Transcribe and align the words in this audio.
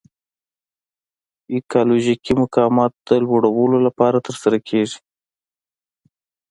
ایکالوژیکي 1.55 2.33
مقاومت 2.41 2.91
د 3.07 3.09
لوړلولو 3.25 3.77
لپاره 3.87 4.17
ترسره 4.27 4.57
کیږي. 4.67 4.99